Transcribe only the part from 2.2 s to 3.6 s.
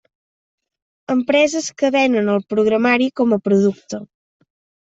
el programari com a